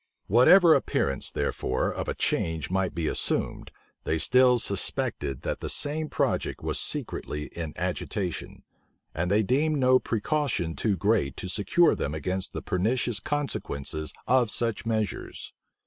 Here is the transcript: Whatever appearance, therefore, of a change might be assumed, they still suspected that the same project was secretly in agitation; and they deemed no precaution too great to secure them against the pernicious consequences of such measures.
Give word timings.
Whatever 0.25 0.73
appearance, 0.73 1.29
therefore, 1.29 1.91
of 1.93 2.07
a 2.07 2.15
change 2.15 2.71
might 2.71 2.95
be 2.95 3.05
assumed, 3.07 3.69
they 4.03 4.17
still 4.17 4.57
suspected 4.57 5.43
that 5.43 5.59
the 5.59 5.69
same 5.69 6.09
project 6.09 6.63
was 6.63 6.79
secretly 6.79 7.49
in 7.55 7.71
agitation; 7.75 8.63
and 9.13 9.29
they 9.29 9.43
deemed 9.43 9.77
no 9.77 9.99
precaution 9.99 10.75
too 10.75 10.97
great 10.97 11.37
to 11.37 11.47
secure 11.47 11.93
them 11.93 12.15
against 12.15 12.51
the 12.51 12.63
pernicious 12.63 13.19
consequences 13.19 14.11
of 14.25 14.49
such 14.49 14.87
measures. 14.87 15.53